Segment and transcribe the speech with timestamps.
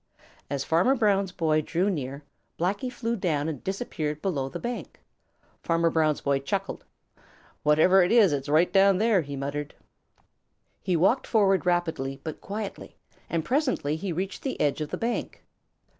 [0.49, 2.23] As Farmer Brown's boy drew near,
[2.57, 4.99] Blacky flew down and disappeared below the bank.
[5.61, 6.85] Fanner Brown's boy chuckled.
[7.61, 9.75] "Whatever it is, it is right down there," he muttered.
[10.81, 12.95] He walked forward rapidly but quietly,
[13.29, 15.43] and presently he reached the edge of the bank.